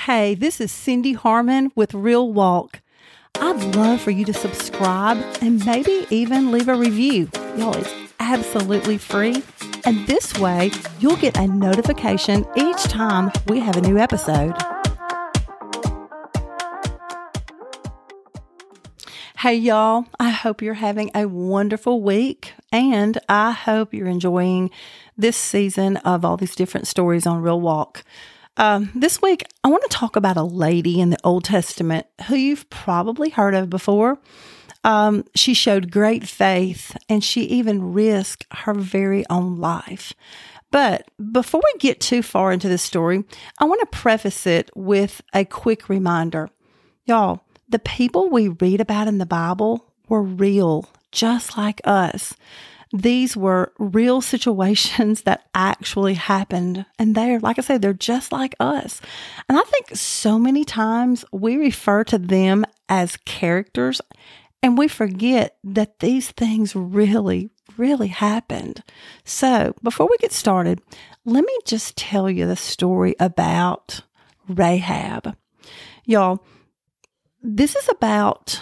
[0.00, 2.80] Hey, this is Cindy Harmon with Real Walk.
[3.34, 7.28] I'd love for you to subscribe and maybe even leave a review.
[7.56, 9.42] Y'all, it's absolutely free.
[9.84, 10.70] And this way,
[11.00, 14.54] you'll get a notification each time we have a new episode.
[19.38, 20.04] Hey, y'all.
[20.20, 24.70] I hope you're having a wonderful week and I hope you're enjoying
[25.16, 28.04] this season of all these different stories on Real Walk.
[28.56, 32.36] Um, this week, I want to talk about a lady in the Old Testament who
[32.36, 34.18] you've probably heard of before.
[34.82, 40.14] Um, she showed great faith and she even risked her very own life.
[40.70, 43.24] But before we get too far into this story,
[43.58, 46.50] I want to preface it with a quick reminder.
[47.04, 52.34] Y'all, the people we read about in the Bible were real, just like us
[52.92, 56.86] these were real situations that actually happened.
[56.98, 59.00] And they're, like I said, they're just like us.
[59.48, 64.00] And I think so many times we refer to them as characters
[64.62, 68.82] and we forget that these things really, really happened.
[69.24, 70.80] So before we get started,
[71.24, 74.00] let me just tell you the story about
[74.48, 75.36] Rahab.
[76.04, 76.44] Y'all,
[77.42, 78.60] this is about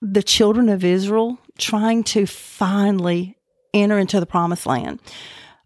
[0.00, 3.36] the children of Israel trying to finally
[3.74, 5.00] enter into the promised land.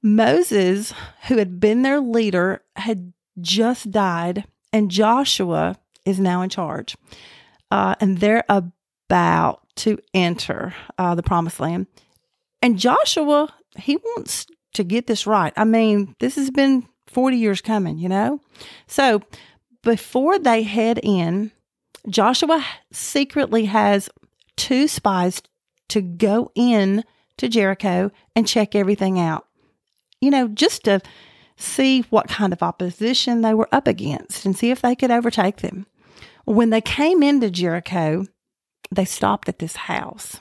[0.02, 0.92] Moses,
[1.28, 6.96] who had been their leader, had just died, and Joshua is now in charge.
[7.70, 11.86] Uh, and they're about to enter uh, the promised land.
[12.62, 15.52] And Joshua, he wants to get this right.
[15.56, 18.40] I mean, this has been 40 years coming, you know?
[18.86, 19.22] So
[19.82, 21.52] before they head in,
[22.08, 24.08] Joshua secretly has
[24.56, 25.42] two spies
[25.88, 27.04] to go in
[27.38, 29.46] to Jericho and check everything out.
[30.20, 31.00] You know, just to
[31.56, 35.58] see what kind of opposition they were up against and see if they could overtake
[35.58, 35.86] them.
[36.44, 38.26] When they came into Jericho,
[38.90, 40.38] they stopped at this house.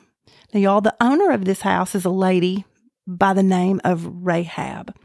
[0.54, 2.66] Now, y'all, the owner of this house is a lady
[3.08, 4.96] by the name of Rahab.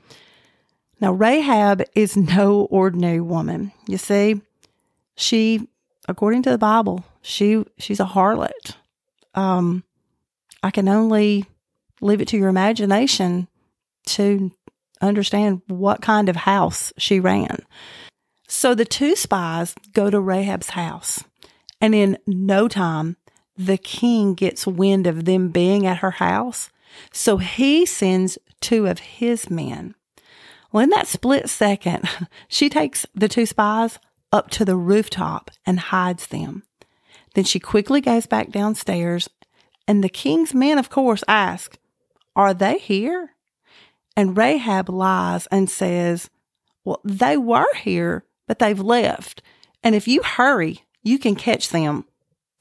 [1.01, 3.73] Now, Rahab is no ordinary woman.
[3.87, 4.41] You see,
[5.17, 5.69] she,
[6.09, 8.77] according to the Bible, she she's a harlot.
[9.35, 9.85] Um,
[10.63, 11.47] I can only
[12.01, 13.49] leave it to your imagination
[14.07, 14.53] to
[15.01, 17.59] understand what kind of house she ran.
[18.49, 21.23] So the two spies go to Rahab's house,
[21.81, 23.17] and in no time,
[23.57, 26.71] the king gets wind of them being at her house.
[27.13, 29.95] So he sends two of his men.
[30.73, 32.09] Well, in that split second,
[32.49, 33.99] she takes the two spies
[34.33, 36.65] up to the rooftop and hides them.
[37.35, 39.29] Then she quickly goes back downstairs,
[39.87, 41.79] and the king's men, of course, ask,
[42.37, 43.35] are they here?
[44.17, 46.31] And Rahab lies and says,
[46.85, 49.43] Well, they were here, but they've left.
[49.83, 52.05] And if you hurry, you can catch them.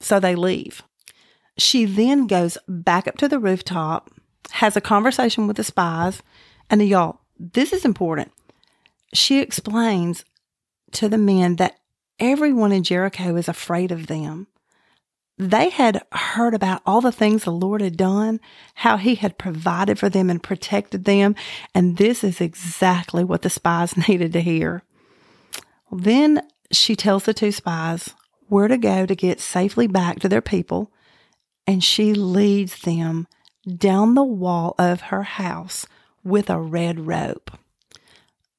[0.00, 0.82] So they leave.
[1.58, 4.10] She then goes back up to the rooftop,
[4.52, 6.22] has a conversation with the spies,
[6.70, 8.32] and y'all, this is important.
[9.12, 10.24] She explains
[10.92, 11.78] to the men that
[12.18, 14.46] everyone in Jericho is afraid of them
[15.40, 18.40] they had heard about all the things the Lord had done,
[18.74, 21.34] how he had provided for them and protected them.
[21.74, 24.82] And this is exactly what the spies needed to hear.
[25.90, 28.10] Then she tells the two spies
[28.48, 30.92] where to go to get safely back to their people.
[31.66, 33.26] And she leads them
[33.66, 35.86] down the wall of her house
[36.22, 37.50] with a red rope.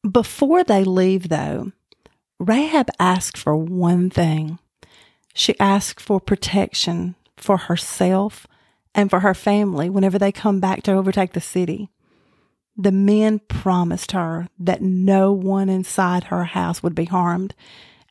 [0.09, 1.73] Before they leave, though,
[2.39, 4.57] Rahab asked for one thing.
[5.33, 8.47] She asked for protection for herself
[8.93, 11.89] and for her family whenever they come back to overtake the city.
[12.77, 17.53] The men promised her that no one inside her house would be harmed,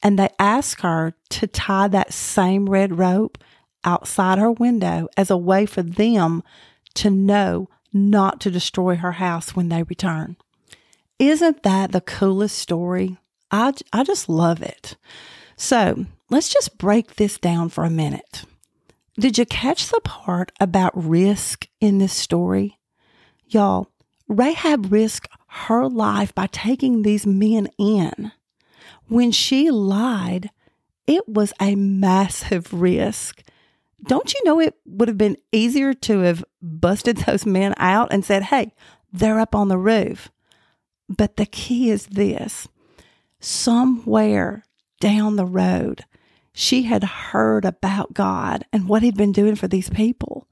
[0.03, 3.39] and they asked her to tie that same red rope
[3.85, 6.43] outside her window as a way for them
[6.95, 10.37] to know not to destroy her house when they return.
[11.19, 13.19] Isn't that the coolest story?
[13.51, 14.97] I, I just love it.
[15.61, 18.45] So let's just break this down for a minute.
[19.19, 22.79] Did you catch the part about risk in this story?
[23.47, 23.91] Y'all,
[24.27, 28.33] Rahab risked her life by taking these men in.
[29.09, 30.49] When she lied,
[31.07, 33.43] it was a massive risk.
[34.03, 38.25] Don't you know it would have been easier to have busted those men out and
[38.25, 38.73] said, hey,
[39.13, 40.31] they're up on the roof?
[41.07, 42.67] But the key is this
[43.41, 44.65] somewhere
[45.01, 46.05] down the road,
[46.53, 50.47] she had heard about God and what he'd been doing for these people.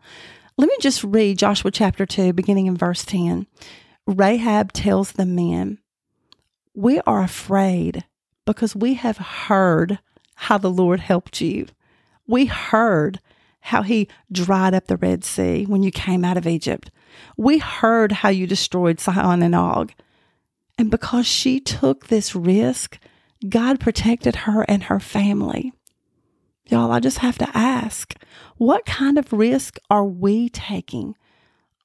[0.57, 3.47] Let me just read Joshua chapter 2, beginning in verse 10.
[4.07, 5.79] Rahab tells the men,
[6.75, 8.05] We are afraid
[8.45, 9.99] because we have heard
[10.35, 11.67] how the Lord helped you.
[12.27, 13.21] We heard
[13.61, 16.91] how he dried up the Red Sea when you came out of Egypt.
[17.37, 19.93] We heard how you destroyed Sihon and Og.
[20.79, 22.99] And because she took this risk,
[23.47, 25.73] God protected her and her family.
[26.67, 28.15] Y'all, I just have to ask,
[28.57, 31.15] what kind of risk are we taking?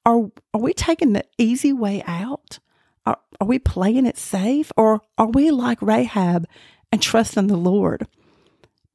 [0.04, 2.58] Are, are we taking the easy way out?
[3.06, 4.72] Are, are we playing it safe?
[4.76, 6.46] Or are we like Rahab
[6.92, 8.06] and trusting the Lord?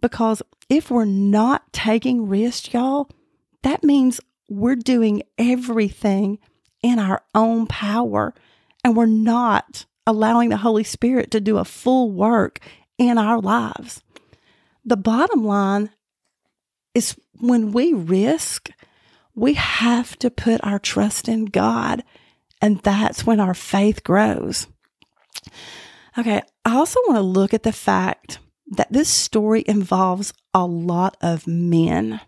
[0.01, 3.09] Because if we're not taking risks, y'all,
[3.63, 6.39] that means we're doing everything
[6.81, 8.33] in our own power
[8.83, 12.59] and we're not allowing the Holy Spirit to do a full work
[12.97, 14.01] in our lives.
[14.83, 15.91] The bottom line
[16.95, 18.71] is when we risk,
[19.35, 22.03] we have to put our trust in God,
[22.59, 24.65] and that's when our faith grows.
[26.17, 28.39] Okay, I also want to look at the fact
[28.71, 32.19] that this story involves a lot of men.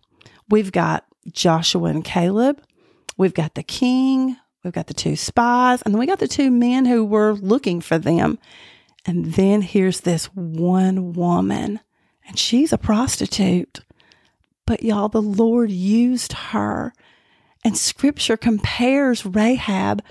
[0.48, 2.62] We've got Joshua and Caleb,
[3.18, 6.52] we've got the king, we've got the two spies, and then we got the two
[6.52, 8.40] men who were looking for them.
[9.06, 11.80] And then here's this one woman,
[12.28, 13.82] and she's a prostitute.
[14.66, 16.94] But y'all, the Lord used her.
[17.64, 20.04] And scripture compares Rahab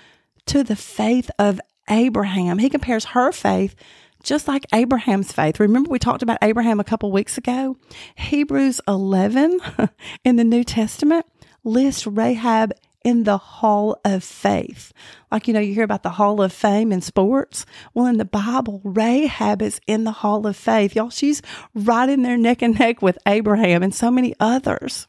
[0.46, 2.58] to the faith of Abraham.
[2.58, 3.74] He compares her faith
[4.22, 5.58] just like Abraham's faith.
[5.60, 7.76] Remember, we talked about Abraham a couple weeks ago?
[8.16, 9.60] Hebrews 11
[10.24, 11.26] in the New Testament
[11.64, 12.72] lists Rahab
[13.04, 14.92] in the Hall of Faith.
[15.30, 17.64] Like, you know, you hear about the Hall of Fame in sports.
[17.94, 20.94] Well, in the Bible, Rahab is in the Hall of Faith.
[20.94, 21.42] Y'all, she's
[21.74, 25.06] right in there neck and neck with Abraham and so many others.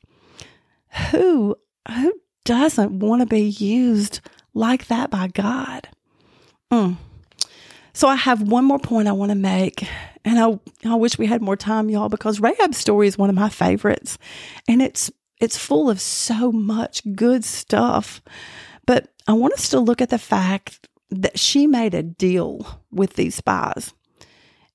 [1.12, 1.56] Who,
[1.90, 2.14] who
[2.46, 4.22] doesn't want to be used
[4.54, 5.90] like that by God?
[6.72, 6.98] Mm.
[7.94, 9.86] So I have one more point I want to make.
[10.24, 10.60] And I,
[10.90, 14.18] I wish we had more time, y'all, because Rahab's story is one of my favorites.
[14.68, 15.12] And it's
[15.42, 18.22] it's full of so much good stuff.
[18.86, 23.16] But I want us to look at the fact that she made a deal with
[23.16, 23.94] these spies.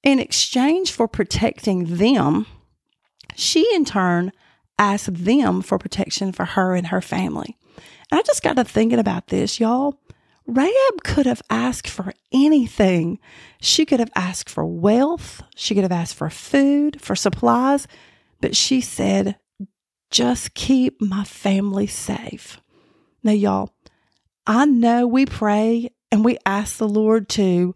[0.03, 2.47] In exchange for protecting them,
[3.35, 4.33] she in turn
[4.79, 7.57] asked them for protection for her and her family.
[8.11, 9.99] And I just got to thinking about this, y'all.
[10.47, 13.19] Rahab could have asked for anything.
[13.61, 15.43] She could have asked for wealth.
[15.57, 17.89] She could have asked for food, for supplies.
[18.41, 19.37] But she said,
[20.17, 22.59] just keep my family safe.
[23.23, 23.75] Now, y'all,
[24.47, 27.75] I know we pray and we ask the Lord to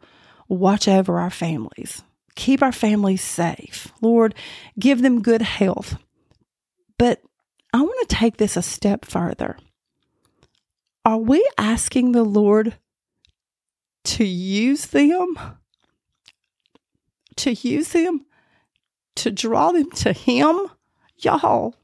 [0.48, 2.02] watch over our families,
[2.36, 3.92] keep our families safe.
[4.00, 4.34] Lord,
[4.78, 5.98] give them good health.
[6.96, 7.20] But
[7.74, 9.58] I want to take this a step further
[11.04, 12.74] are we asking the Lord
[14.04, 15.36] to use them?
[17.36, 18.24] To use them?
[19.16, 20.58] To draw them to Him?
[21.18, 21.74] Y'all,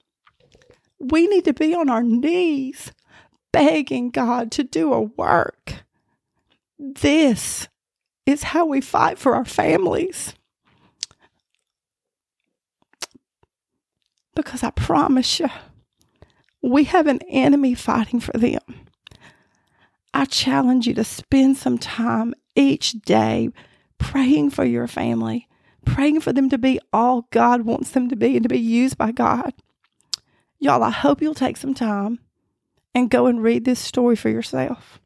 [0.98, 2.92] we need to be on our knees
[3.52, 5.84] begging God to do a work.
[6.78, 7.68] This
[8.26, 10.34] is how we fight for our families.
[14.34, 15.48] Because I promise you,
[16.60, 18.60] we have an enemy fighting for them.
[20.12, 23.50] I challenge you to spend some time each day
[23.98, 25.48] praying for your family,
[25.84, 28.98] praying for them to be all God wants them to be and to be used
[28.98, 29.52] by God.
[30.58, 32.18] Y'all, I hope you'll take some time
[32.94, 35.00] and go and read this story for yourself.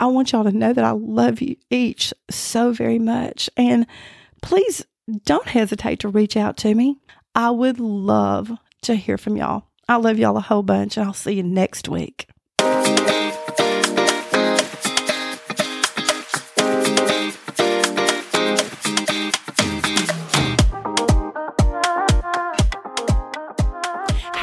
[0.00, 3.50] I want y'all to know that I love you each so very much.
[3.56, 3.86] And
[4.42, 4.84] please
[5.24, 6.96] don't hesitate to reach out to me.
[7.34, 8.50] I would love
[8.82, 9.64] to hear from y'all.
[9.88, 12.29] I love y'all a whole bunch, and I'll see you next week.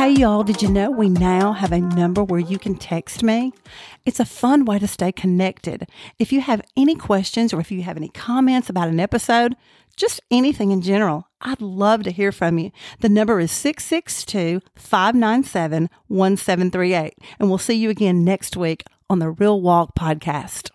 [0.07, 3.51] Hey, y'all, did you know we now have a number where you can text me?
[4.05, 5.85] It's a fun way to stay connected.
[6.17, 9.57] If you have any questions or if you have any comments about an episode,
[9.97, 12.71] just anything in general, I'd love to hear from you.
[13.01, 17.13] The number is 662 597 1738.
[17.37, 20.69] And we'll see you again next week on the Real Walk Podcast.